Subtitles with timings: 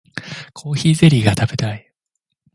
[0.53, 1.93] コーヒーゼリーが食べたい